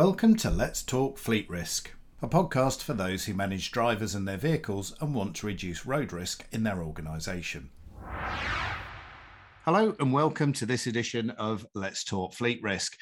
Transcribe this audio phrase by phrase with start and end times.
[0.00, 1.90] Welcome to Let's Talk Fleet Risk,
[2.22, 6.10] a podcast for those who manage drivers and their vehicles and want to reduce road
[6.14, 7.68] risk in their organisation.
[9.66, 12.96] Hello, and welcome to this edition of Let's Talk Fleet Risk.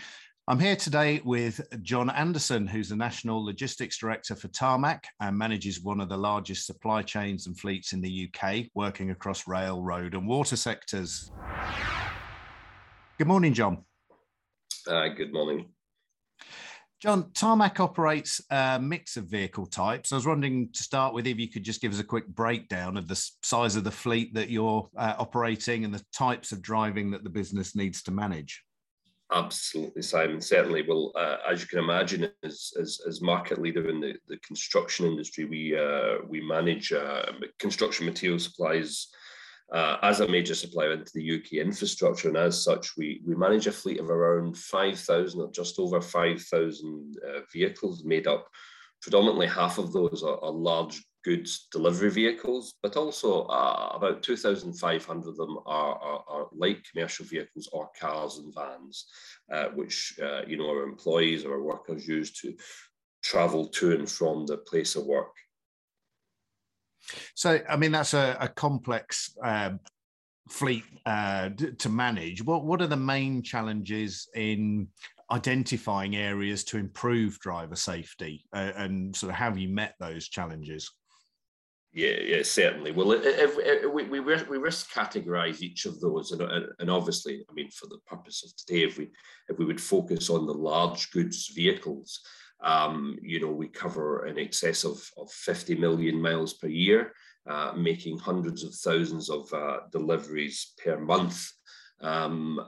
[0.48, 5.80] I'm here today with John Anderson, who's the National Logistics Director for Tarmac and manages
[5.80, 10.14] one of the largest supply chains and fleets in the UK, working across rail, road,
[10.14, 11.30] and water sectors.
[13.18, 13.84] Good morning, John.
[14.84, 15.66] Uh, good morning.
[17.00, 20.10] John, Tarmac operates a mix of vehicle types.
[20.10, 22.96] I was wondering to start with if you could just give us a quick breakdown
[22.96, 27.12] of the size of the fleet that you're uh, operating and the types of driving
[27.12, 28.64] that the business needs to manage.
[29.32, 30.40] Absolutely, Simon.
[30.40, 30.86] Certainly.
[30.88, 35.06] Well, uh, as you can imagine, as, as, as, market leader in the, the construction
[35.06, 37.26] industry, we uh, we manage uh,
[37.58, 39.08] construction material supplies
[39.72, 42.28] uh, as a major supplier into the UK infrastructure.
[42.28, 47.16] And as such, we, we manage a fleet of around 5,000 or just over 5,000
[47.26, 48.48] uh, vehicles made up.
[49.02, 55.28] Predominantly half of those are, are large goods delivery vehicles, but also uh, about 2,500
[55.28, 59.06] of them are, are, are, light commercial vehicles or cars and vans,
[59.52, 62.54] uh, which uh, you know our employees or our workers use to
[63.22, 65.34] travel to and from the place of work.
[67.34, 69.80] So, I mean, that's a, a complex um,
[70.48, 72.42] fleet uh, to manage.
[72.42, 74.88] What what are the main challenges in
[75.30, 80.28] identifying areas to improve driver safety, uh, and sort of how have you met those
[80.28, 80.90] challenges?
[81.92, 82.92] Yeah, yeah, certainly.
[82.92, 86.42] Well, we, we, we risk categorize each of those, and,
[86.78, 89.08] and obviously, I mean, for the purpose of today, if we
[89.48, 92.20] if we would focus on the large goods vehicles,
[92.60, 97.12] um, you know, we cover in excess of, of 50 million miles per year,
[97.48, 101.50] uh, making hundreds of thousands of uh, deliveries per month.
[102.00, 102.60] Um,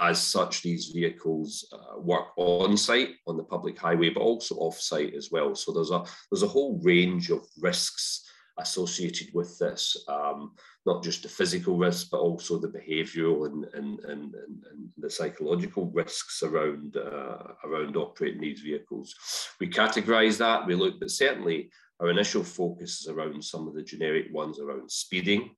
[0.00, 4.80] as such, these vehicles uh, work on site on the public highway, but also off
[4.80, 5.54] site as well.
[5.54, 8.27] So there's a there's a whole range of risks
[8.58, 10.52] associated with this, um,
[10.86, 15.90] not just the physical risks, but also the behavioural and, and, and, and, the psychological
[15.92, 19.14] risks around, uh, around operating these vehicles.
[19.60, 21.70] We categorise that, we look, but certainly
[22.00, 25.50] our initial focus is around some of the generic ones around speeding,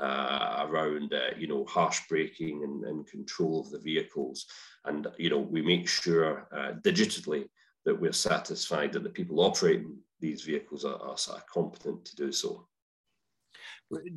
[0.00, 4.46] uh, around uh, you know harsh braking and, and, control of the vehicles,
[4.84, 7.44] and you know we make sure uh, digitally
[7.84, 12.32] that we're satisfied that the people operating these vehicles are, are, are competent to do
[12.32, 12.66] so.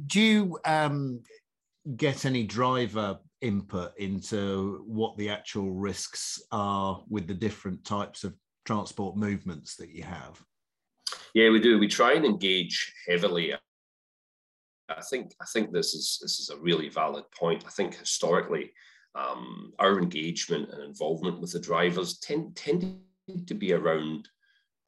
[0.08, 1.22] Do you um,
[1.96, 8.36] get any driver input into what the actual risks are with the different types of
[8.66, 10.42] transport movements that you have?
[11.34, 11.80] Yeah, we do.
[11.80, 13.54] We try and engage heavily.
[14.90, 17.64] I think I think this is this is a really valid point.
[17.66, 18.72] I think historically,
[19.16, 23.00] um, our engagement and involvement with the drivers tend tended
[23.48, 24.28] to be around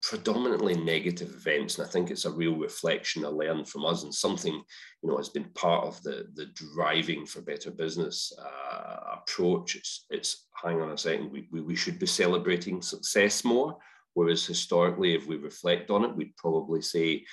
[0.02, 1.78] predominantly negative events.
[1.78, 5.18] And I think it's a real reflection I learned from us and something, you know,
[5.18, 9.76] has been part of the, the driving for better business uh, approach.
[9.76, 13.78] It's, it's, hang on a second, we, we, we should be celebrating success more.
[14.14, 17.26] Whereas historically, if we reflect on it, we'd probably say,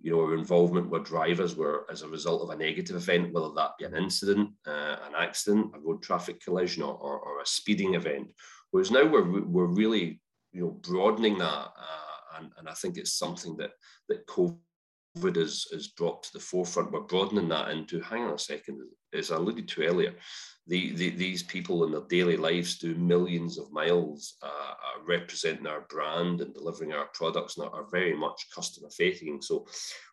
[0.00, 3.50] you know, our involvement with drivers were as a result of a negative event, whether
[3.56, 7.46] that be an incident, uh, an accident, a road traffic collision, or, or, or, a
[7.46, 8.32] speeding event.
[8.70, 10.20] Whereas now we're, we're really,
[10.52, 13.72] you know, broadening that uh, and, and I think it's something that
[14.08, 16.92] that COVID has, has brought to the forefront.
[16.92, 18.80] We're broadening that into, hang on a second,
[19.12, 20.14] as I alluded to earlier,
[20.66, 25.66] the, the, these people in their daily lives do millions of miles uh, uh, representing
[25.66, 29.42] our brand and delivering our products and are very much customer facing.
[29.42, 29.66] So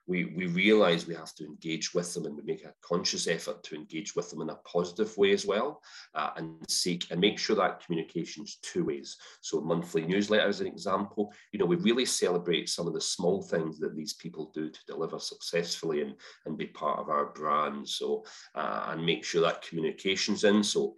[0.08, 3.62] we, we realize we have to engage with them and we make a conscious effort
[3.64, 5.82] to engage with them in a positive way as well
[6.16, 9.18] uh, and seek and make sure that communication is two ways.
[9.42, 13.42] So monthly newsletter as an example, you know, we really celebrate some of the small
[13.42, 16.16] things that these people do to deliver successfully and,
[16.46, 17.88] and be part of our brand.
[17.88, 18.24] So,
[18.56, 20.64] uh, and make sure that communication's in.
[20.64, 20.96] So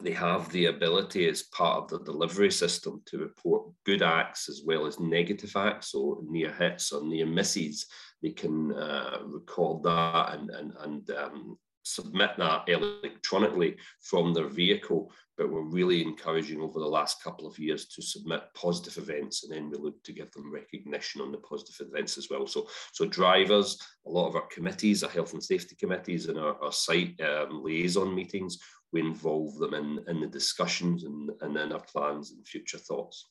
[0.00, 4.62] they have the ability as part of the delivery system to report good acts as
[4.64, 7.86] well as negative acts, so near hits or near misses.
[8.22, 15.12] They can uh, record that and, and, and um, submit that electronically from their vehicle.
[15.38, 19.52] But we're really encouraging over the last couple of years to submit positive events, and
[19.52, 22.46] then we look to give them recognition on the positive events as well.
[22.46, 26.62] So, so drivers, a lot of our committees, our health and safety committees, and our,
[26.62, 28.58] our site um, liaison meetings
[28.92, 33.28] we involve them in, in the discussions and, and in our plans and future thoughts.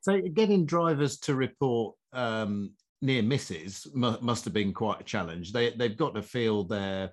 [0.00, 2.72] So getting drivers to report um,
[3.02, 5.52] near misses must have been quite a challenge.
[5.52, 7.10] They, they've got to feel they're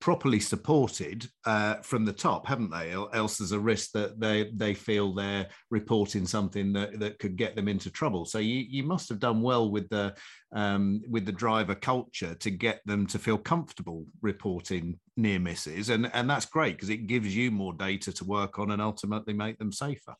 [0.00, 2.92] properly supported uh, from the top, haven't they?
[2.92, 7.54] Else there's a risk that they they feel they're reporting something that, that could get
[7.54, 8.24] them into trouble.
[8.24, 10.14] So you you must have done well with the
[10.52, 16.10] um, with the driver culture to get them to feel comfortable reporting near misses, and
[16.12, 19.58] and that's great because it gives you more data to work on and ultimately make
[19.58, 20.14] them safer.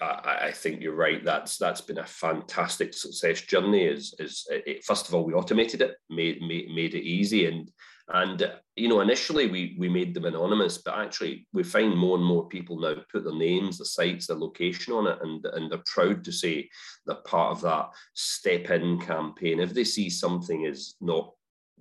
[0.00, 1.24] I, I, think you're right.
[1.24, 3.84] That's that's been a fantastic success journey.
[3.84, 7.70] Is is it, first of all we automated it, made made, made it easy, and
[8.08, 12.24] and you know initially we we made them anonymous, but actually we find more and
[12.24, 15.82] more people now put their names, the sites, their location on it, and and they're
[15.86, 16.68] proud to say
[17.06, 19.60] they're part of that step in campaign.
[19.60, 21.32] If they see something is not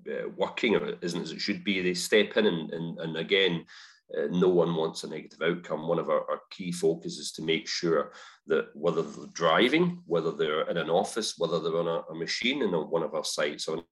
[0.10, 3.66] uh, working or isn't as it should be, they step in and and, and again
[4.18, 5.88] uh, no one wants a negative outcome.
[5.88, 8.12] One of our, our, key focus is to make sure
[8.48, 12.62] that whether they're driving, whether they're in an office, whether they're on a, a machine
[12.62, 13.84] in a, one of our sites or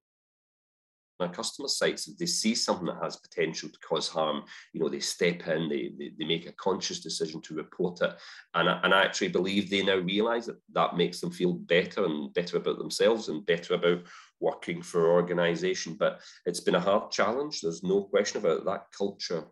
[1.22, 4.90] our customer sites, if they see something that has potential to cause harm, you know,
[4.90, 8.14] they step in, they, they, they make a conscious decision to report it.
[8.54, 12.06] And I, and I actually believe they now realize that that makes them feel better
[12.06, 14.00] and better about themselves and better about
[14.40, 15.96] working for an organization.
[16.00, 17.62] But it's been a hard challenge.
[17.62, 18.66] There's no question about it.
[18.66, 19.46] that culture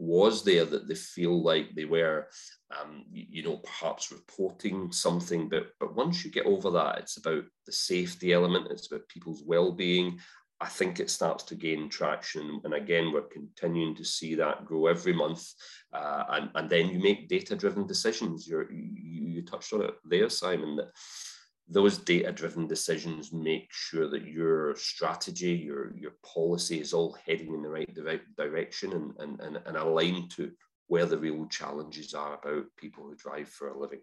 [0.00, 2.26] was there that they feel like they were,
[2.80, 5.48] um, you know, perhaps reporting something.
[5.48, 8.68] But but once you get over that, it's about the safety element.
[8.70, 10.18] It's about people's well-being.
[10.62, 12.60] I think it starts to gain traction.
[12.64, 15.42] And again, we're continuing to see that grow every month.
[15.92, 18.46] Uh, and, and then you make data-driven decisions.
[18.46, 20.90] You're, you, you touched on it there, Simon, that
[21.66, 27.54] those data driven decisions make sure that your strategy, your, your policy is all heading
[27.54, 30.50] in the right direction and, and, and, and aligned to
[30.88, 34.00] where the real challenges are about people who drive for a living.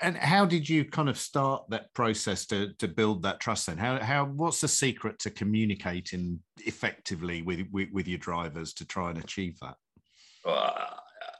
[0.00, 3.78] And how did you kind of start that process to, to build that trust then?
[3.78, 9.10] How, how what's the secret to communicating effectively with, with, with your drivers to try
[9.10, 9.76] and achieve that?
[10.44, 10.90] Uh,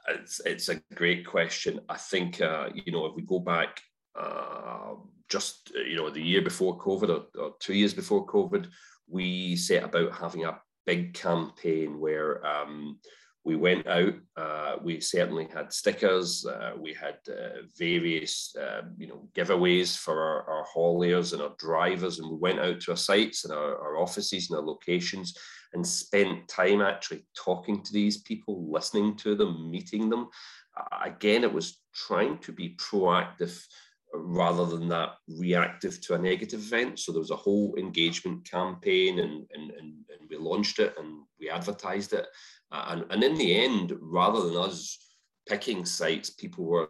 [0.09, 1.81] it's, it's a great question.
[1.89, 3.81] I think, uh, you know, if we go back
[4.17, 4.95] uh,
[5.29, 8.67] just you know the year before COVID or, or, two years before COVID,
[9.07, 12.99] we set about having a big campaign where um,
[13.45, 14.15] we went out.
[14.35, 16.45] Uh, we certainly had stickers.
[16.45, 21.55] Uh, we had uh, various um, you know giveaways for our, our hauliers and our
[21.59, 25.37] drivers, and we went out to our sites and our, our offices and our locations
[25.73, 30.27] and spent time actually talking to these people, listening to them, meeting them.
[31.03, 33.61] again, it was trying to be proactive
[34.13, 36.99] rather than that reactive to a negative event.
[36.99, 41.23] So there was a whole engagement campaign and, and, and, and we launched it and
[41.39, 42.25] we advertised it.
[42.75, 44.97] Uh, and, and in the end, rather than us
[45.47, 46.89] picking sites, people were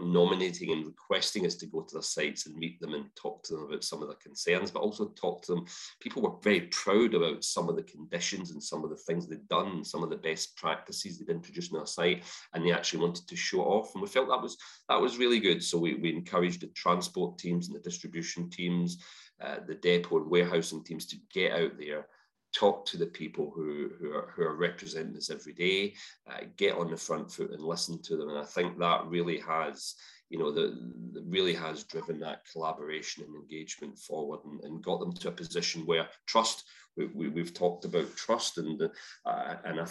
[0.00, 3.54] nominating and requesting us to go to their sites and meet them and talk to
[3.54, 5.64] them about some of their concerns, but also talk to them.
[6.00, 9.48] People were very proud about some of the conditions and some of the things they'd
[9.48, 12.22] done, some of the best practices they'd introduced on our site,
[12.52, 13.92] and they actually wanted to show off.
[13.94, 14.56] And we felt that was
[14.88, 15.64] that was really good.
[15.64, 19.02] So we, we encouraged the transport teams and the distribution teams,
[19.40, 22.06] uh, the depot and warehousing teams to get out there
[22.54, 25.94] talk to the people who, who, are, who are representing us every day,
[26.30, 28.30] uh, get on the front foot and listen to them.
[28.30, 29.94] And I think that really has,
[30.30, 35.00] you know, the, the really has driven that collaboration and engagement forward and, and got
[35.00, 36.64] them to a position where trust,
[36.96, 38.80] we, we, have talked about trust and,
[39.26, 39.86] uh, and I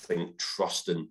[0.00, 1.08] think trust in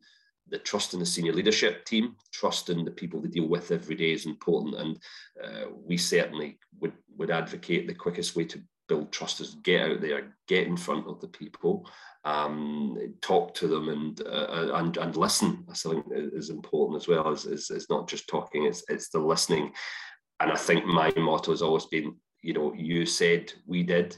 [0.50, 3.96] the trust in the senior leadership team, trust in the people they deal with every
[3.96, 4.76] day is important.
[4.76, 5.00] And
[5.42, 8.62] uh, we certainly would, would advocate the quickest way to
[8.92, 11.90] build trust is get out there, get in front of the people,
[12.26, 15.66] um, talk to them, and uh, and and listen.
[15.70, 17.32] I think is important as well.
[17.32, 19.72] Is, is, is not just talking; it's it's the listening.
[20.42, 24.18] And I think my motto has always been, you know, you said, we did.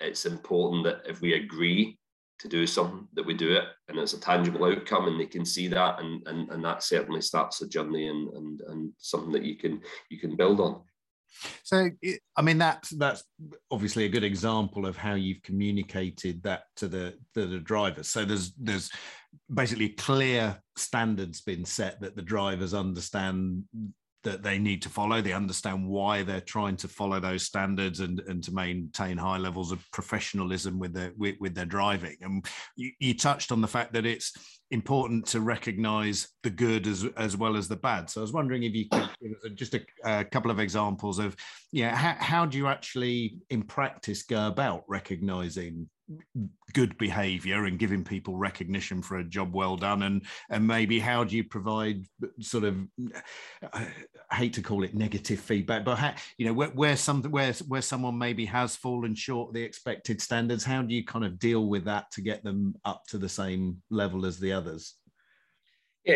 [0.00, 1.98] It's important that if we agree
[2.38, 5.44] to do something, that we do it, and it's a tangible outcome, and they can
[5.44, 9.44] see that, and and, and that certainly starts a journey and and and something that
[9.44, 10.80] you can you can build on.
[11.62, 11.90] So,
[12.36, 13.24] I mean, that's that's
[13.70, 18.08] obviously a good example of how you've communicated that to the to the drivers.
[18.08, 18.90] So there's there's
[19.52, 23.64] basically clear standards been set that the drivers understand
[24.24, 25.20] that they need to follow.
[25.20, 29.72] They understand why they're trying to follow those standards and, and to maintain high levels
[29.72, 32.16] of professionalism with their with, with their driving.
[32.20, 32.44] And
[32.76, 34.32] you, you touched on the fact that it's
[34.72, 38.10] important to recognize the good as as well as the bad.
[38.10, 41.18] So I was wondering if you could give us just a, a couple of examples
[41.18, 41.36] of
[41.72, 45.88] yeah how, how do you actually in practice go about recognizing
[46.72, 50.02] good behavior and giving people recognition for a job well done?
[50.02, 52.04] And and maybe how do you provide
[52.40, 52.76] sort of
[53.72, 57.52] I hate to call it negative feedback but how, you know where, where something where
[57.68, 61.66] where someone maybe has fallen short the expected standards how do you kind of deal
[61.66, 64.94] with that to get them up to the same level as the others
[66.06, 66.14] yeah,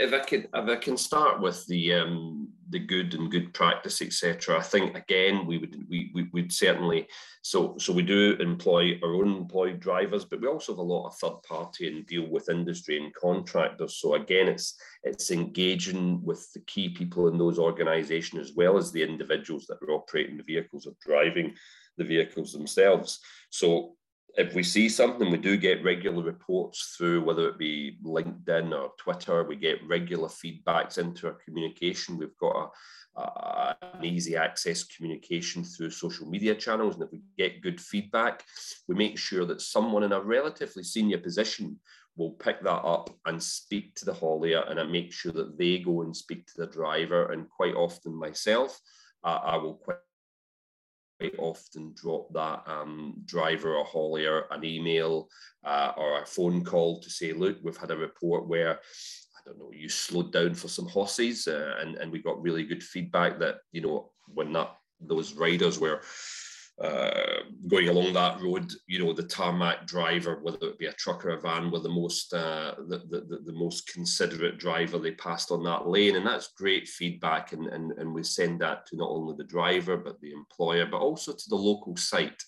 [0.00, 4.02] if I can, if I can start with the um, the good and good practice,
[4.02, 4.58] etc.
[4.58, 7.06] I think again we would we, we would certainly
[7.42, 11.06] so so we do employ our own employed drivers, but we also have a lot
[11.06, 13.98] of third party and deal with industry and contractors.
[14.00, 18.90] So again, it's it's engaging with the key people in those organisations as well as
[18.90, 21.54] the individuals that are operating the vehicles or driving
[21.98, 23.20] the vehicles themselves.
[23.50, 23.94] So
[24.36, 28.92] if we see something, we do get regular reports through, whether it be LinkedIn or
[28.98, 29.44] Twitter.
[29.44, 32.18] We get regular feedbacks into our communication.
[32.18, 32.72] We've got
[33.16, 36.94] a, a, an easy access communication through social media channels.
[36.94, 38.44] And if we get good feedback,
[38.88, 41.78] we make sure that someone in a relatively senior position
[42.16, 46.02] will pick that up and speak to the haulier and make sure that they go
[46.02, 47.32] and speak to the driver.
[47.32, 48.78] And quite often myself,
[49.24, 49.80] uh, I will
[51.38, 55.28] often drop that um, driver or haulier an email
[55.64, 59.58] uh, or a phone call to say, look, we've had a report where I don't
[59.58, 63.38] know, you slowed down for some horses, uh, and and we got really good feedback
[63.38, 66.00] that you know when that those riders were
[66.80, 71.26] uh, going along that road, you know, the tarmac driver, whether it be a truck
[71.26, 75.50] or a van, were the most uh, the, the, the most considerate driver they passed
[75.50, 77.52] on that lane, and that's great feedback.
[77.52, 81.00] And, and and we send that to not only the driver but the employer, but
[81.00, 82.42] also to the local site.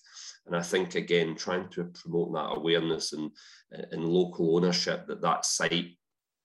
[0.47, 3.29] And I think again, trying to promote that awareness and
[3.91, 5.95] and local ownership that that site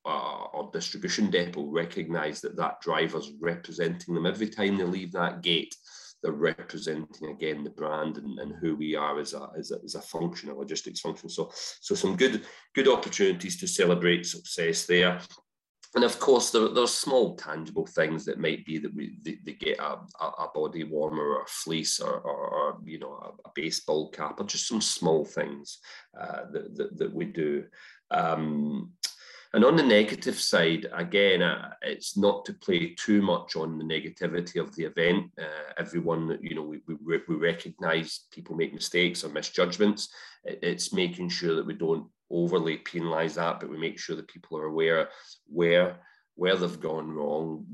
[0.04, 5.42] uh, or distribution depot recognise that that driver's representing them every time they leave that
[5.42, 5.74] gate
[6.22, 9.94] they're representing again the brand and, and who we are as a, as a, as
[9.94, 11.28] a function, a logistics function.
[11.28, 12.44] So, so some good
[12.74, 15.20] good opportunities to celebrate success there.
[15.94, 19.52] And of course, there, there's small tangible things that might be that we they, they
[19.52, 23.52] get a, a, body warmer or a fleece or, or, or you know a, a,
[23.54, 25.78] baseball cap or just some small things
[26.20, 27.64] uh, that, that, that we do.
[28.10, 28.92] Um,
[29.54, 33.84] and on the negative side, again, uh, it's not to play too much on the
[33.84, 35.30] negativity of the event.
[35.40, 40.10] Uh, everyone, you know, we, we, we recognize people make mistakes or misjudgments.
[40.44, 44.58] It's making sure that we don't overly penalize that, but we make sure that people
[44.58, 45.08] are aware
[45.46, 45.98] where
[46.34, 47.64] where they've gone wrong,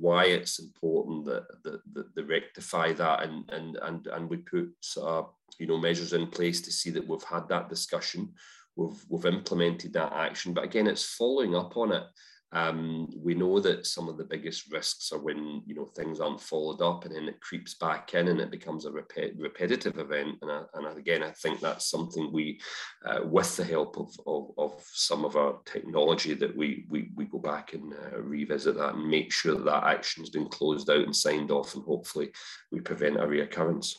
[0.00, 4.72] why it's important that, that, that they rectify that, and and and and we put
[5.02, 5.22] uh,
[5.58, 8.32] you know measures in place to see that we've had that discussion
[8.76, 10.52] we've we've implemented that action.
[10.52, 12.04] But again, it's following up on it.
[12.52, 16.40] Um, we know that some of the biggest risks are when you know things aren't
[16.40, 20.38] followed up, and then it creeps back in, and it becomes a rep- repetitive event.
[20.42, 22.60] And, I, and again, I think that's something we,
[23.04, 27.24] uh, with the help of, of, of, some of our technology, that we we, we
[27.24, 30.88] go back and uh, revisit that and make sure that that action has been closed
[30.88, 32.30] out and signed off, and hopefully
[32.70, 33.96] we prevent a reoccurrence.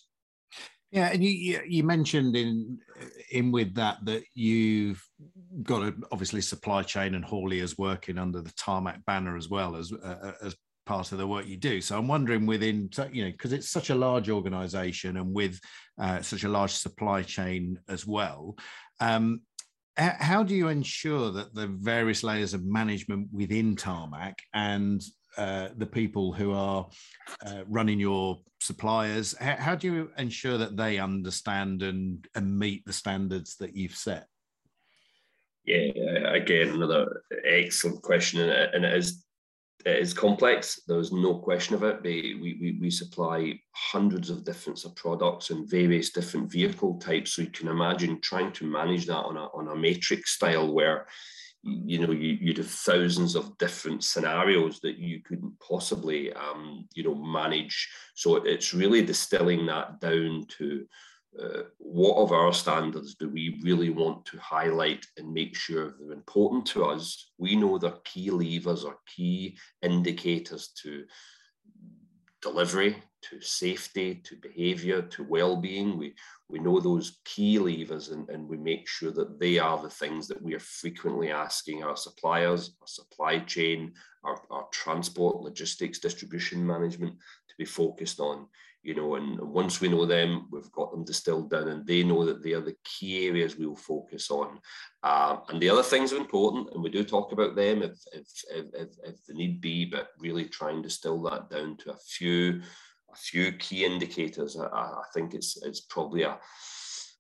[0.92, 2.80] Yeah, and you you mentioned in
[3.32, 5.04] in with that that you've
[5.64, 9.92] got a, obviously supply chain and hauliers working under the tarmac banner as well as
[9.92, 11.82] uh, as part of the work you do.
[11.82, 15.60] So I'm wondering within you know because it's such a large organisation and with
[16.00, 18.56] uh, such a large supply chain as well.
[19.02, 19.42] Um,
[19.98, 25.02] how do you ensure that the various layers of management within tarmac and
[25.38, 26.88] uh, the people who are
[27.46, 29.36] uh, running your suppliers?
[29.38, 33.96] How, how, do you ensure that they understand and, and meet the standards that you've
[33.96, 34.28] set?
[35.66, 35.92] Yeah,
[36.34, 39.26] again, another excellent question, and it, and it is
[39.86, 40.82] it is complex.
[40.88, 42.02] There's no question of it.
[42.04, 47.34] We, we, we supply hundreds of different products and various different vehicle types.
[47.34, 51.08] So you can imagine trying to manage that on a, on a matrix style where
[51.68, 57.04] you know you, you'd have thousands of different scenarios that you couldn't possibly um, you
[57.04, 57.90] know manage.
[58.16, 60.88] So it's really distilling that down to
[61.42, 66.14] uh, what of our standards do we really want to highlight and make sure they're
[66.14, 67.32] important to us?
[67.38, 71.06] We know they're key levers or key indicators to
[72.42, 75.98] delivery to safety, to behaviour, to well-being.
[75.98, 76.16] We
[76.50, 80.28] we know those key levers and, and we make sure that they are the things
[80.30, 86.66] that we are frequently asking our suppliers, our supply chain, our, our transport, logistics, distribution
[86.66, 88.48] management to be focused on.
[88.84, 92.26] You know, and once we know them, we've got them distilled down, and they know
[92.26, 94.60] that they are the key areas we will focus on.
[95.04, 98.28] Um, and the other things are important, and we do talk about them if if,
[98.52, 102.62] if, if, the need be, but really try and distill that down to a few
[103.12, 104.58] a few key indicators.
[104.58, 106.38] I, I think it's it's probably a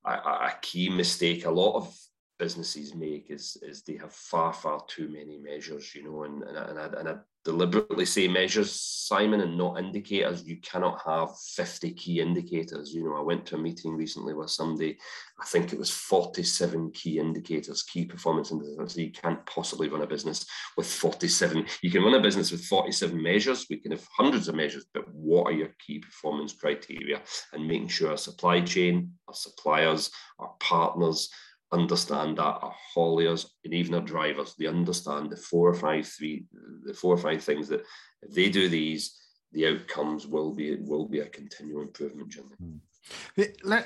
[0.05, 1.93] a, a key mistake a lot of
[2.39, 6.57] businesses make is is they have far far too many measures you know and and,
[6.57, 7.15] and, I, and I
[7.47, 10.43] deliberately say measures simon and not indicators.
[10.45, 12.93] You cannot have 50 key indicators.
[12.93, 14.97] You know i went to a meeting recently with somebody
[15.41, 20.01] i think it was 47 key indicators key performance indicators so you can't possibly run
[20.01, 23.65] a business with 47 you can run a business with 47 measures.
[23.69, 27.21] We can have hundreds of measures but what are your key performance criteria?
[27.53, 31.29] And making sure our supply chain our suppliers our partners
[31.71, 36.45] understand that our hauliers and even our drivers, they understand the four or five three
[36.83, 37.83] the four or five things that
[38.21, 39.17] if they do these,
[39.51, 42.55] the outcomes will be will be a continual improvement journey.
[42.59, 42.77] Hmm.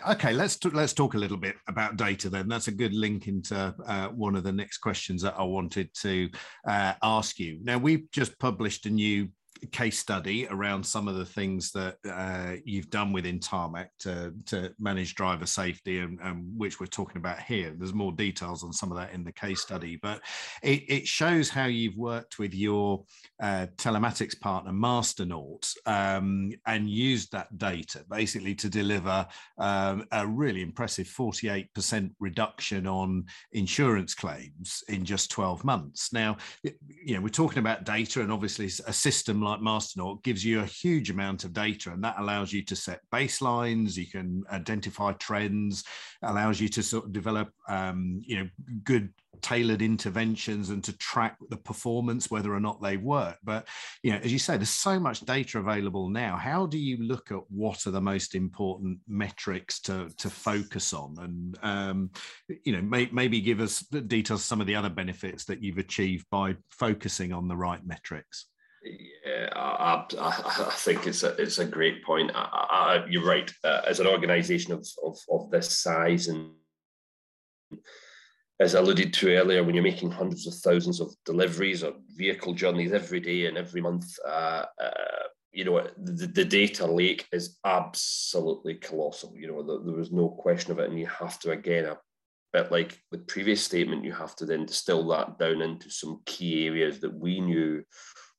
[0.07, 2.47] Okay, let's t- let's talk a little bit about data then.
[2.47, 6.29] That's a good link into uh, one of the next questions that I wanted to
[6.67, 7.59] uh, ask you.
[7.61, 9.29] Now we've just published a new
[9.67, 14.73] case study around some of the things that uh, you've done within Tarmac to, to
[14.79, 17.73] manage driver safety and, and, which we're talking about here.
[17.77, 20.21] There's more details on some of that in the case study, but
[20.63, 23.03] it, it shows how you've worked with your
[23.41, 29.25] uh, telematics partner, Masternaut, um, and used that data basically to deliver
[29.57, 36.13] um, a really impressive 48% reduction on insurance claims in just 12 months.
[36.13, 40.43] Now, you know, we're talking about data and obviously a system like like Masternaut gives
[40.43, 43.97] you a huge amount of data, and that allows you to set baselines.
[43.97, 45.83] You can identify trends,
[46.21, 48.49] allows you to sort of develop, um, you know,
[48.83, 49.09] good
[49.41, 53.37] tailored interventions and to track the performance whether or not they work.
[53.43, 53.67] But
[54.03, 56.37] you know as you say there's so much data available now.
[56.37, 61.15] How do you look at what are the most important metrics to to focus on?
[61.19, 62.11] And um,
[62.63, 66.25] you know may, maybe give us details some of the other benefits that you've achieved
[66.29, 68.45] by focusing on the right metrics
[68.83, 70.27] yeah, I, I,
[70.67, 72.31] I, think it's a it's a great point.
[72.33, 73.51] I, you're right.
[73.63, 76.51] Uh, as an organisation of, of of this size, and
[78.59, 82.53] as I alluded to earlier, when you're making hundreds of thousands of deliveries or vehicle
[82.53, 87.59] journeys every day and every month, uh, uh, you know the, the data lake is
[87.63, 89.33] absolutely colossal.
[89.37, 91.97] You know the, there was no question of it, and you have to again a
[92.51, 96.67] bit like the previous statement, you have to then distill that down into some key
[96.67, 97.83] areas that we knew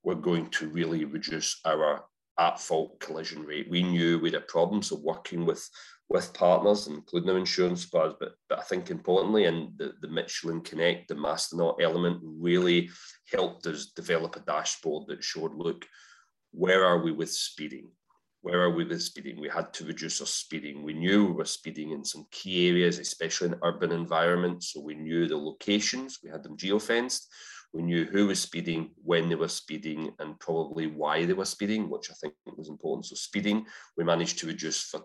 [0.03, 2.05] we're going to really reduce our
[2.39, 3.69] at fault collision rate.
[3.71, 5.69] We knew we had a problem, so working with
[6.09, 10.61] with partners, including our insurance suppliers, but but I think importantly, and the, the Michelin
[10.61, 12.91] Connect, the Masternaut element really
[13.31, 15.87] helped us develop a dashboard that showed, look,
[16.51, 17.89] where are we with speeding?
[18.43, 19.41] Where are we with speeding?
[19.41, 20.83] We had to reduce our speeding.
[20.83, 24.73] We knew we were speeding in some key areas, especially in urban environments.
[24.73, 27.27] So we knew the locations, we had them geofenced.
[27.73, 31.89] We knew who was speeding, when they were speeding, and probably why they were speeding,
[31.89, 33.07] which I think was important.
[33.07, 35.03] So speeding, we managed to reduce for,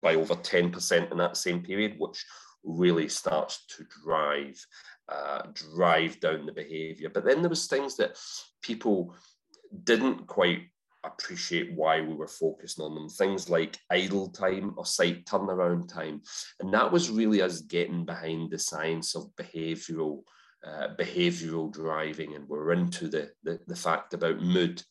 [0.00, 2.24] by over 10% in that same period, which
[2.64, 4.64] really starts to drive
[5.08, 5.42] uh,
[5.74, 7.10] drive down the behavior.
[7.12, 8.16] But then there was things that
[8.62, 9.14] people
[9.84, 10.68] didn't quite
[11.04, 13.08] appreciate why we were focusing on them.
[13.08, 16.22] Things like idle time or site turnaround time.
[16.60, 20.22] And that was really us getting behind the science of behavioral
[20.66, 24.82] uh, behavioral driving and we're into the, the, the fact about mood.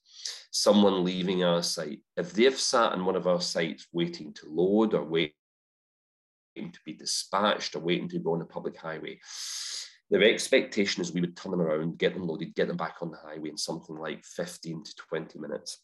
[0.52, 4.94] Someone leaving our site, if they've sat in one of our sites waiting to load
[4.94, 5.34] or waiting
[6.58, 9.20] to be dispatched or waiting to go on a public highway,
[10.10, 13.12] their expectation is we would turn them around, get them loaded, get them back on
[13.12, 15.80] the highway in something like 15 to 20 minutes.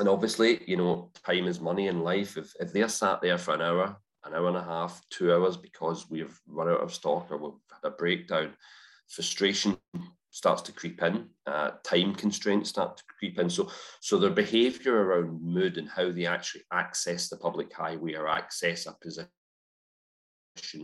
[0.00, 2.36] And obviously, you know, time is money in life.
[2.36, 5.56] If, if they're sat there for an hour, an hour and a half, two hours
[5.56, 8.54] because we've run out of stock or we've had a breakdown,
[9.10, 9.76] frustration
[10.30, 13.50] starts to creep in, uh, time constraints start to creep in.
[13.50, 13.70] So,
[14.00, 18.86] so their behaviour around mood and how they actually access the public highway or access
[18.86, 19.28] a position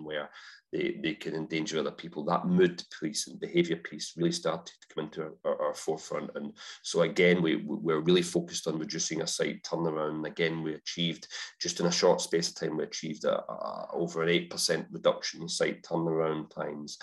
[0.05, 0.31] where
[0.73, 2.25] they, they can endanger other people.
[2.25, 6.31] That mood piece and behaviour piece really started to come into our, our, forefront.
[6.35, 10.17] And so again, we, we're really focused on reducing a site turnaround.
[10.17, 11.29] And again, we achieved,
[11.61, 15.43] just in a short space of time, we achieved a, a over an 8% reduction
[15.43, 16.99] in site turnaround times.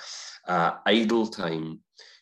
[0.47, 1.79] Uh, idle time,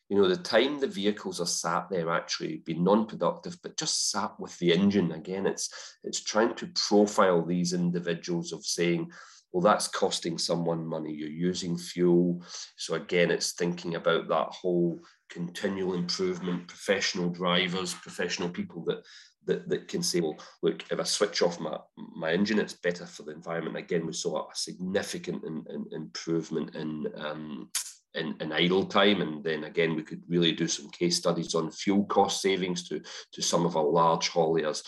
[0.09, 4.37] you know, the time the vehicles are sat there actually being non-productive, but just sat
[4.39, 5.13] with the engine.
[5.13, 9.09] Again, it's it's trying to profile these individuals of saying,
[9.51, 11.13] well, that's costing someone money.
[11.13, 12.43] You're using fuel.
[12.77, 19.03] So again, it's thinking about that whole continual improvement, professional drivers, professional people that
[19.45, 23.05] that, that can say, well, look, if I switch off my, my engine, it's better
[23.05, 23.77] for the environment.
[23.77, 27.69] Again, we saw a significant in, in, improvement in, um,
[28.13, 29.21] in, in idle time.
[29.21, 33.01] And then again, we could really do some case studies on fuel cost savings to,
[33.33, 34.83] to some of our large hauliers.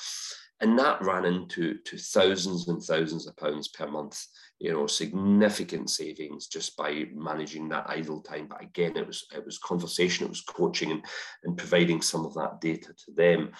[0.61, 4.23] and that ran into to thousands and thousands of pounds per month
[4.63, 8.47] you know significant savings just by managing that idle time.
[8.47, 11.03] But again it was it was conversation it was coaching and,
[11.43, 13.51] and providing some of that data to them.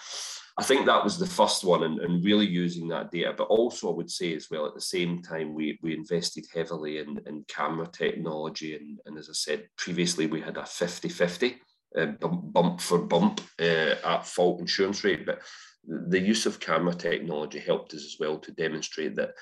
[0.56, 3.34] I think that was the first one and, and really using that data.
[3.36, 6.96] But also i would say as well at the same time we we invested heavily
[6.98, 8.74] in, in camera technology.
[8.74, 11.60] And, and as i said previously we had a 50 50
[11.98, 15.26] uh, bump for bump uh, at fault insurance rate.
[15.26, 15.42] But
[15.86, 19.34] the use of camera technology helped us as well to demonstrate that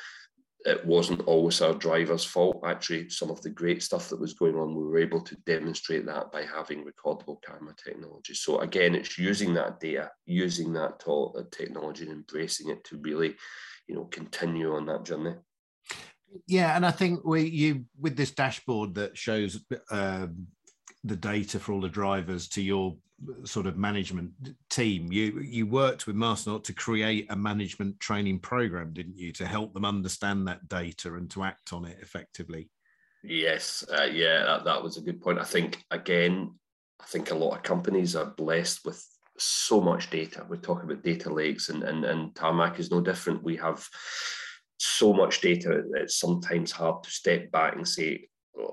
[0.65, 2.63] it wasn't always our driver's fault.
[2.65, 6.07] Actually, some of the great stuff that was going on, we were able to demonstrate
[6.07, 8.35] that by having recordable camera technology.
[8.35, 11.01] So again, it's using that data, using that
[11.51, 13.35] technology, and embracing it to really,
[13.89, 15.35] you know, continue on that journey.
[16.47, 20.47] Yeah, and I think we you with this dashboard that shows um,
[21.05, 22.97] the data for all the drivers to your
[23.45, 24.33] sort of management
[24.71, 25.11] team.
[25.13, 29.75] You you worked with Masternaut to create a management training program didn't you to help
[29.75, 32.71] them understand that data and to act on it effectively?
[33.23, 35.39] Yes uh, yeah that, that was a good point.
[35.39, 36.55] I think again
[37.01, 39.05] i think a lot of companies are blessed with
[39.39, 40.47] so much data.
[40.49, 43.43] We talk about data lakes and and, and tarmac is no different.
[43.43, 43.87] We have
[44.79, 48.29] so much data it's sometimes hard to step back and say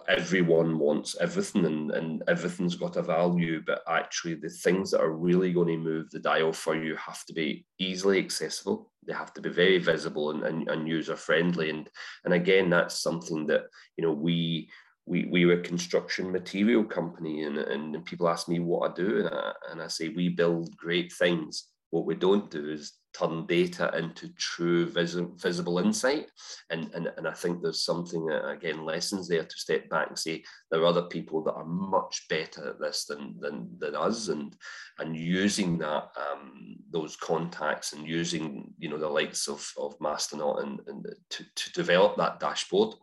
[0.08, 5.14] everyone wants everything and, and everything's got a value, but actually the things that are
[5.14, 8.92] really going to move the dial for you have to be easily accessible.
[9.08, 11.70] They have to be very visible and, and, and user friendly.
[11.70, 11.90] And,
[12.26, 13.64] and again, that's something that,
[13.98, 14.70] you know, we,
[15.06, 19.20] we, we were a construction material company and, and people ask me what I do.
[19.20, 21.66] And I, and I say, we build great things.
[21.92, 26.28] What we don't do is turn data into true vis- visible insight.
[26.70, 30.44] And, and, and I think there's something, again, lessons there to step back and say
[30.70, 34.28] there are other people that are much better at this than, than, than us.
[34.28, 34.56] And,
[35.00, 40.64] and using that, um, those contacts and using, you know, the likes of, of Masternaut
[40.64, 42.96] and, and to, to develop that dashboard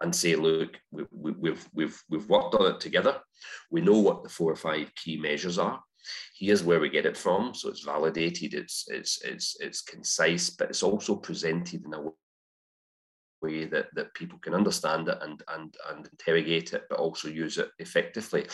[0.00, 3.20] and say, look, we, we, we've, we've, we've worked on it together.
[3.70, 5.82] We know what the four or five key measures are
[6.38, 7.54] here's where we get it from.
[7.54, 12.02] So it's validated, it's it's it's it's concise, but it's also presented in a
[13.42, 17.58] way that, that people can understand it and, and, and interrogate it, but also use
[17.58, 18.46] it effectively.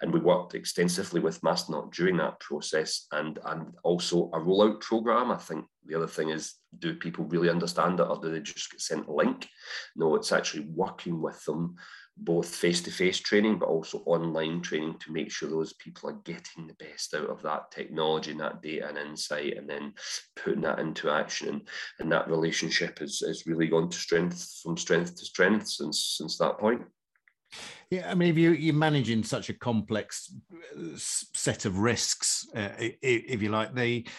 [0.00, 5.30] And we worked extensively with Masternaut during that process and, and also a rollout program.
[5.30, 8.70] I think the other thing is, do people really understand it or do they just
[8.70, 9.48] get sent a link?
[9.96, 11.76] No, it's actually working with them
[12.16, 16.74] both face-to-face training but also online training to make sure those people are getting the
[16.74, 19.92] best out of that technology and that data and insight and then
[20.36, 21.62] putting that into action and,
[21.98, 26.38] and that relationship has, has really gone to strength from strength to strength since since
[26.38, 26.82] that point
[27.90, 30.34] yeah, I mean, if you, you're managing such a complex
[30.76, 34.10] uh, set of risks, uh, if you like, they uh,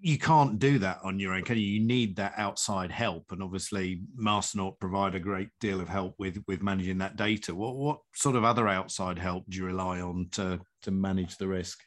[0.00, 1.62] you can't do that on your own, can you?
[1.62, 6.42] You need that outside help, and obviously, Masternaut provide a great deal of help with
[6.48, 7.54] with managing that data.
[7.54, 11.46] What what sort of other outside help do you rely on to to manage the
[11.46, 11.80] risk?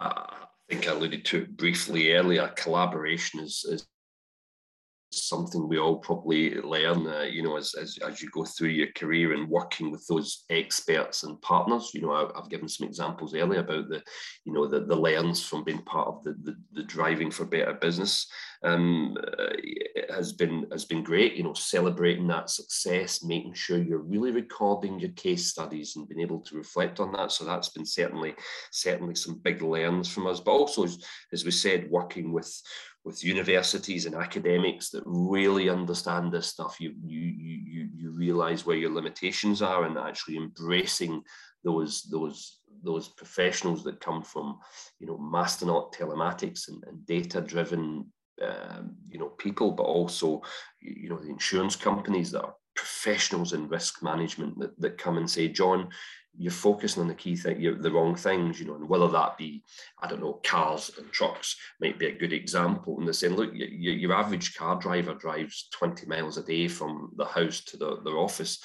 [0.00, 2.48] Uh, I think I alluded to it briefly earlier.
[2.56, 3.86] Collaboration is, is
[5.12, 8.88] something we all probably learn, uh, you know, as, as, as you go through your
[8.96, 11.90] career and working with those experts and partners.
[11.94, 14.02] You know, I, have given some examples earlier about the,
[14.44, 17.74] you know, the, the learns from being part of the, the, the driving for better
[17.74, 18.26] business
[18.62, 19.16] um,
[20.10, 21.34] has been has been great.
[21.34, 26.20] You know, celebrating that success, making sure you're really recording your case studies and being
[26.20, 27.32] able to reflect on that.
[27.32, 28.34] So that's been certainly
[28.70, 30.40] certainly some big learns from us.
[30.40, 32.54] But also, as, as we said, working with
[33.10, 38.76] with universities and academics that really understand this stuff, you you you you realize where
[38.76, 41.22] your limitations are and actually embracing
[41.64, 44.58] those those those professionals that come from
[45.00, 48.06] you know masternaut telematics and, and data driven
[48.42, 50.40] um, you know people but also
[50.80, 55.28] you know the insurance companies that are professionals in risk management that, that come and
[55.28, 55.88] say john
[56.38, 59.62] you're focusing on the key thing, the wrong things, you know, and whether that be,
[60.02, 62.96] I don't know, cars and trucks might be a good example.
[62.98, 67.12] And they're saying, look, you, your average car driver drives 20 miles a day from
[67.16, 68.62] the house to the, their office.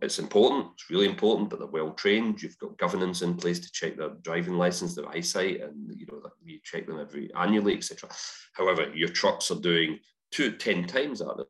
[0.00, 2.42] It's important, it's really important that they're well trained.
[2.42, 6.22] You've got governance in place to check their driving license, their eyesight, and you know,
[6.42, 8.08] you check them every annually, etc.
[8.54, 9.98] However, your trucks are doing
[10.32, 11.44] two, 10 times that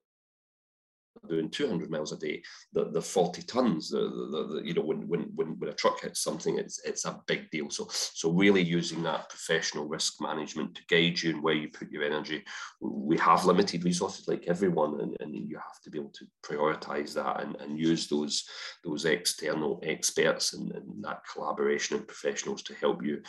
[1.28, 5.06] doing 200 miles a day, the, the 40 tons, the, the, the, you know, when,
[5.08, 7.70] when, when, when a truck hits something, it's, it's a big deal.
[7.70, 11.90] So, so really using that professional risk management to guide you and where you put
[11.90, 12.44] your energy.
[12.80, 17.14] We have limited resources like everyone, and, and you have to be able to prioritize
[17.14, 18.44] that and, and use those,
[18.84, 23.22] those external experts and, and that collaboration and professionals to help you,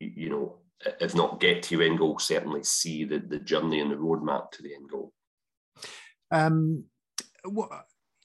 [0.00, 0.58] you know,
[1.00, 4.50] if not get to your end goal, certainly see the, the journey and the roadmap
[4.52, 5.12] to the end goal.
[6.30, 6.84] Um,
[7.44, 7.70] what,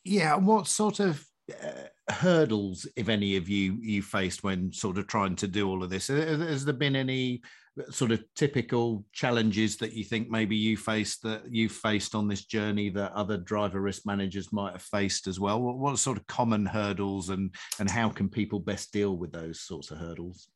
[0.03, 5.07] yeah, what sort of uh, hurdles, if any, of you you faced when sort of
[5.07, 6.07] trying to do all of this?
[6.07, 7.41] Has there been any
[7.89, 12.45] sort of typical challenges that you think maybe you faced that you faced on this
[12.45, 15.61] journey that other driver risk managers might have faced as well?
[15.61, 19.61] What, what sort of common hurdles and and how can people best deal with those
[19.61, 20.49] sorts of hurdles?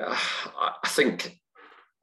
[0.00, 1.38] Uh, I think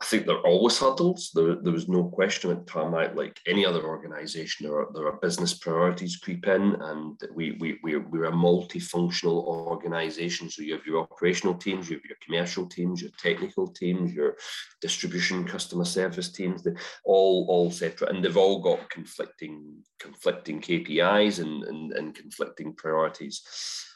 [0.02, 1.32] I think there are always hurdles.
[1.34, 5.20] There, there was no question at Tarmac, like any other organisation, there are, there are
[5.22, 10.50] business priorities creep in, and we, we, we're, we're a multifunctional organisation.
[10.50, 14.36] So you have your operational teams, you have your commercial teams, your technical teams, your
[14.82, 16.68] distribution customer service teams,
[17.06, 23.42] all, all separate, and they've all got conflicting, conflicting KPIs and, and, and conflicting priorities.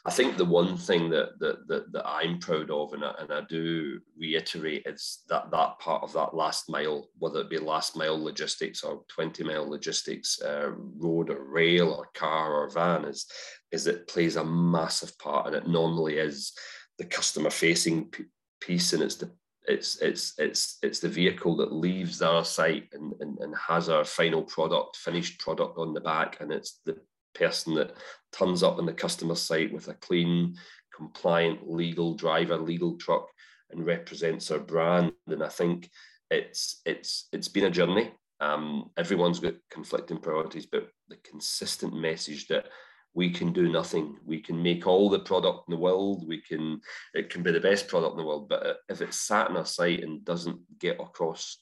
[0.06, 3.32] I think the one thing that that that, that I'm proud of, and I, and
[3.32, 7.96] I do reiterate, is that that part of that last mile, whether it be last
[7.96, 13.26] mile logistics or 20 mile logistics, uh, road or rail or car or van, is
[13.72, 16.52] is it plays a massive part, and it normally is
[16.98, 18.12] the customer facing
[18.60, 19.30] piece, and it's the
[19.70, 24.04] it's it's it's it's the vehicle that leaves our site and, and, and has our
[24.04, 26.96] final product, finished product on the back, and it's the
[27.34, 27.92] person that
[28.32, 30.56] turns up on the customer site with a clean,
[30.94, 33.26] compliant, legal driver, legal truck,
[33.70, 35.12] and represents our brand.
[35.28, 35.90] And I think
[36.30, 38.12] it's it's it's been a journey.
[38.40, 42.66] Um, everyone's got conflicting priorities, but the consistent message that
[43.14, 44.16] we can do nothing.
[44.24, 46.26] We can make all the product in the world.
[46.26, 46.80] We can
[47.14, 49.56] it can be the best product in the world, but uh, if it's sat in
[49.56, 51.58] our site and doesn't get across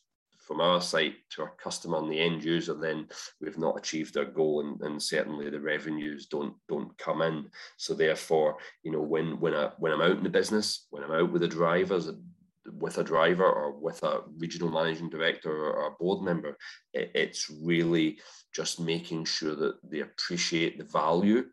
[0.48, 3.06] from our site to our customer and the end user, then
[3.38, 7.46] we've not achieved our goal, and, and certainly the revenues don't don't come in.
[7.76, 11.12] So therefore, you know, when when I when I'm out in the business, when I'm
[11.12, 12.10] out with the drivers,
[12.72, 16.56] with a driver or with a regional managing director or a board member,
[16.92, 18.18] it, it's really
[18.54, 21.44] just making sure that they appreciate the value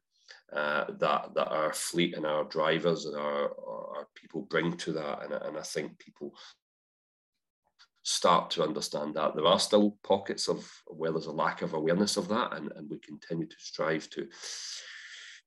[0.53, 3.49] uh, that that our fleet and our drivers and our,
[3.97, 5.23] our people bring to that.
[5.23, 6.33] And, and I think people
[8.03, 9.35] start to understand that.
[9.35, 12.89] There are still pockets of where there's a lack of awareness of that, and, and
[12.89, 14.27] we continue to strive to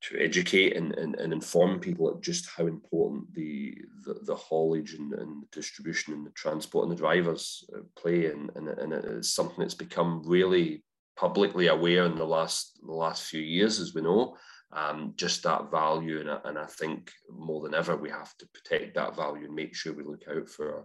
[0.00, 4.94] to educate and, and, and inform people at just how important the the, the haulage
[4.94, 8.92] and, and the distribution and the transport and the drivers uh, play and, and, and
[8.92, 10.82] it's something that's become really
[11.16, 14.36] publicly aware in the last the last few years as we know
[14.72, 18.94] um, just that value and, and I think more than ever we have to protect
[18.94, 20.84] that value and make sure we look out for our,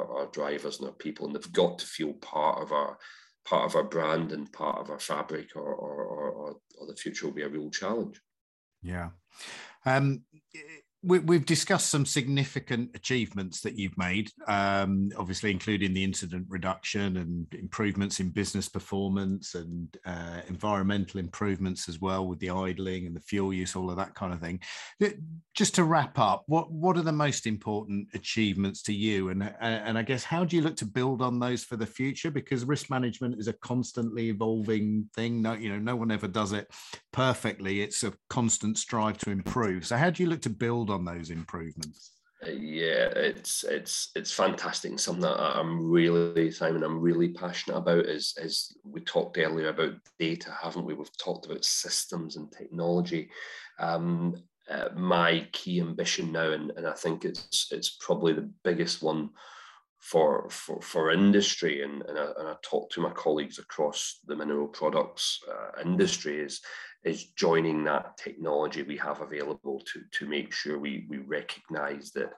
[0.00, 2.98] our, our drivers and our people, and they've got to feel part of our
[3.44, 7.26] part of our brand and part of our fabric, or or, or, or the future
[7.26, 8.20] will be a real challenge.
[8.82, 9.10] Yeah.
[9.86, 10.24] Um,
[11.02, 17.18] we, have discussed some significant achievements that you've made, um, obviously including the incident reduction
[17.18, 23.14] and improvements in business performance and uh, environmental improvements as well with the idling and
[23.14, 24.58] the fuel use, all of that kind of thing.
[25.54, 29.96] Just to wrap up, what what are the most important achievements to you, and and
[29.96, 32.30] I guess how do you look to build on those for the future?
[32.30, 35.42] Because risk management is a constantly evolving thing.
[35.42, 36.68] No, you know, no one ever does it
[37.12, 37.82] perfectly.
[37.82, 39.86] It's a constant strive to improve.
[39.86, 42.12] So how do you look to build build on those improvements?
[42.46, 44.96] Yeah, it's it's it's fantastic.
[44.98, 49.94] Something that I'm really, Simon, I'm really passionate about is is we talked earlier about
[50.20, 50.94] data, haven't we?
[50.94, 53.30] We've talked about systems and technology.
[53.80, 54.36] Um,
[54.70, 59.30] uh, my key ambition now, and, and I think it's it's probably the biggest one
[59.98, 64.36] for for, for industry, and, and, I, and I talk to my colleagues across the
[64.36, 66.60] mineral products uh, industry is
[67.04, 72.30] is joining that technology we have available to, to make sure we, we recognize that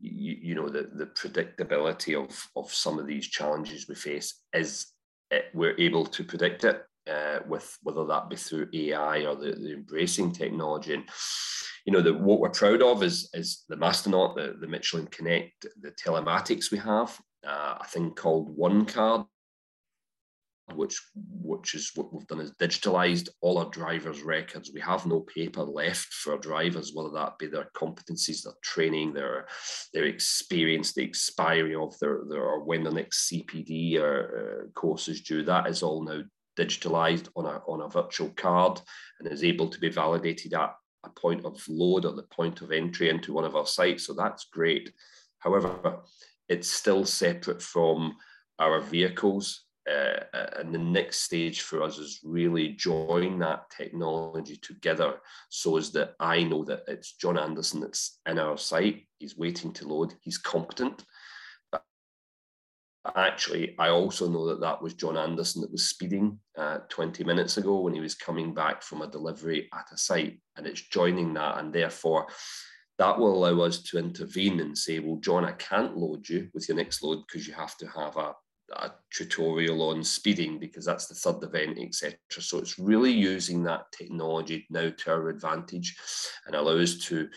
[0.00, 4.86] you, you know the, the predictability of, of some of these challenges we face is
[5.30, 9.36] it, eh, we're able to predict it uh, with whether that be through AI or
[9.36, 10.94] the, the embracing technology.
[10.94, 11.04] And
[11.84, 15.66] you know, the, what we're proud of is, is the Masternaut, the, the Michelin Connect,
[15.80, 19.26] the telematics we have, uh, a thing called OneCard,
[20.74, 24.72] which which is what we've done is digitalized all our drivers' records.
[24.74, 29.46] We have no paper left for drivers, whether that be their competencies, their training, their
[29.94, 35.08] their experience, the expiry of their, their or when the next CPD or uh, course
[35.08, 35.44] is due.
[35.44, 36.22] That is all now
[36.58, 38.80] digitalized on a on a virtual card
[39.20, 40.74] and is able to be validated at
[41.04, 44.06] a point of load or the point of entry into one of our sites.
[44.06, 44.92] So that's great.
[45.38, 46.00] However,
[46.48, 48.16] it's still separate from
[48.58, 55.14] our vehicles uh, and the next stage for us is really join that technology together
[55.48, 59.06] so as that I know that it's John Anderson that's in our site.
[59.18, 60.14] He's waiting to load.
[60.20, 61.04] He's competent.
[61.70, 61.82] But
[63.14, 67.56] actually, I also know that that was John Anderson that was speeding uh, 20 minutes
[67.56, 71.34] ago when he was coming back from a delivery at a site, and it's joining
[71.34, 72.26] that, and therefore
[72.98, 76.68] that will allow us to intervene and say, well, John, I can't load you with
[76.68, 78.34] your next load because you have to have a,
[78.72, 82.16] a tutorial on speeding because that's the third event, etc.
[82.30, 85.96] So it's really using that technology now to our advantage
[86.46, 87.28] and allow us to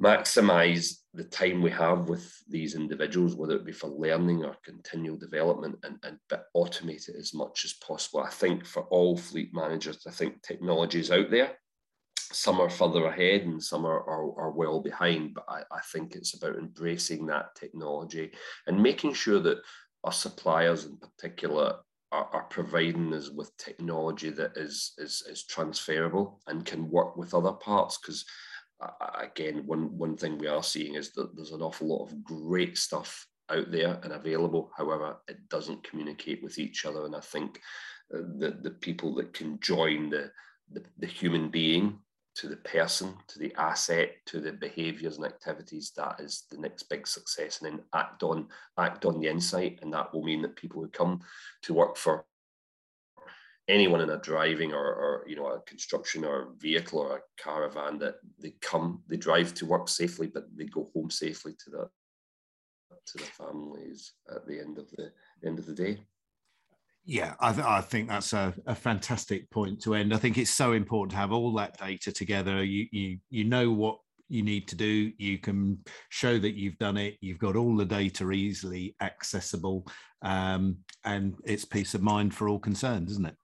[0.00, 5.16] maximize the time we have with these individuals, whether it be for learning or continual
[5.16, 6.18] development, and, and
[6.54, 8.20] automate it as much as possible.
[8.20, 11.52] I think for all fleet managers, I think technology is out there.
[12.32, 16.14] Some are further ahead and some are, are, are well behind, but I, I think
[16.14, 18.32] it's about embracing that technology
[18.66, 19.58] and making sure that
[20.04, 21.76] our suppliers in particular
[22.12, 27.34] are, are, providing us with technology that is, is, is transferable and can work with
[27.34, 28.24] other parts because
[29.18, 32.76] again, one one thing we are seeing is that there's an awful lot of great
[32.76, 34.70] stuff out there and available.
[34.76, 37.60] However, it doesn't communicate with each other, and I think
[38.14, 40.30] uh, the the people that can join the,
[40.70, 41.98] the the human being
[42.36, 46.84] to the person, to the asset, to the behaviours and activities, that is the next
[46.84, 47.60] big success.
[47.60, 50.88] And then act on act on the insight, and that will mean that people who
[50.88, 51.20] come
[51.62, 52.26] to work for
[53.68, 57.42] anyone in a driving or, or you know a construction or a vehicle or a
[57.42, 61.70] caravan that they come they drive to work safely but they go home safely to
[61.70, 61.88] the
[63.06, 65.10] to their families at the end of the
[65.44, 65.98] end of the day
[67.06, 70.12] yeah i, th- I think that's a, a, fantastic point to end.
[70.12, 72.64] I think it's so important to have all that data together.
[72.64, 75.12] You you you know what you need to do.
[75.18, 77.16] You can show that you've done it.
[77.20, 79.86] You've got all the data easily accessible
[80.22, 83.36] um, and it's peace of mind for all concerned isn't it?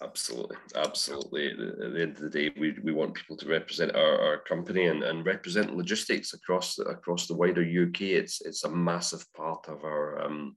[0.00, 1.48] Absolutely, absolutely.
[1.48, 4.86] At the end of the day, we, we want people to represent our, our company
[4.86, 8.02] and, and represent logistics across across the wider UK.
[8.02, 10.56] It's it's a massive part of our um,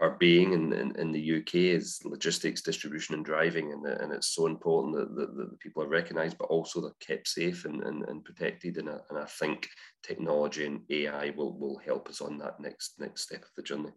[0.00, 4.34] our being in, in, in the UK is logistics, distribution, and driving, and, and it's
[4.34, 8.08] so important that, that, that people are recognised, but also they're kept safe and, and,
[8.08, 8.78] and protected.
[8.78, 9.68] And I, and I think
[10.02, 13.90] technology and AI will will help us on that next next step of the journey.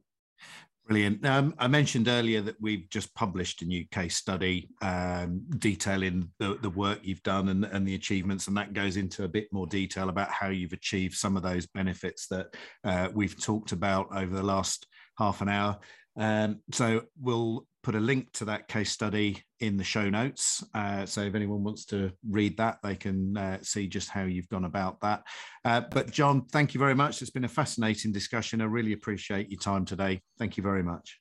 [0.86, 1.26] Brilliant.
[1.26, 6.58] Um, I mentioned earlier that we've just published a new case study um, detailing the,
[6.62, 9.66] the work you've done and, and the achievements, and that goes into a bit more
[9.66, 12.48] detail about how you've achieved some of those benefits that
[12.84, 14.86] uh, we've talked about over the last
[15.18, 15.80] half an hour.
[16.16, 20.64] Um, so we'll put a link to that case study in the show notes.
[20.74, 24.50] Uh, so if anyone wants to read that, they can uh, see just how you've
[24.50, 25.24] gone about that.
[25.66, 27.22] Uh, but John, thank you very much.
[27.22, 28.62] It's been a fascinating discussion.
[28.62, 30.22] I really appreciate your time today.
[30.38, 31.20] Thank you very much.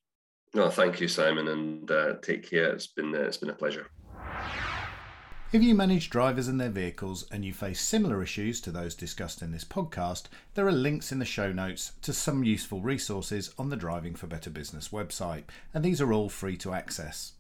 [0.55, 2.75] No, thank you, Simon, and uh, take care.
[2.75, 3.87] It's been uh, it's been a pleasure.
[5.53, 9.43] If you manage drivers and their vehicles and you face similar issues to those discussed
[9.43, 13.69] in this podcast, there are links in the show notes to some useful resources on
[13.69, 15.43] the Driving for Better Business website,
[15.75, 17.33] and these are all free to access.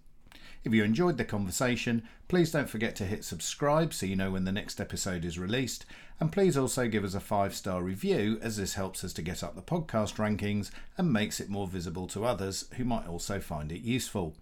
[0.62, 4.44] If you enjoyed the conversation, please don't forget to hit subscribe so you know when
[4.44, 5.87] the next episode is released,
[6.20, 9.42] and please also give us a five star review as this helps us to get
[9.42, 13.72] up the podcast rankings and makes it more visible to others who might also find
[13.72, 14.37] it useful.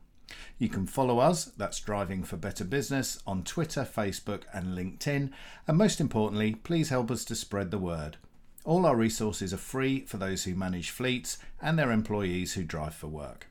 [0.58, 5.30] You can follow us, that's Driving for Better Business, on Twitter, Facebook, and LinkedIn.
[5.66, 8.16] And most importantly, please help us to spread the word.
[8.64, 12.94] All our resources are free for those who manage fleets and their employees who drive
[12.94, 13.46] for work.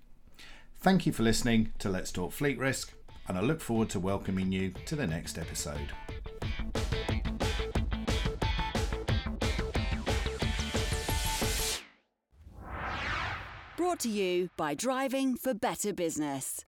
[0.80, 2.94] Thank you for listening to Let's Talk Fleet Risk,
[3.28, 5.90] and I look forward to welcoming you to the next episode.
[13.76, 16.64] Brought to you by Driving for Better Business.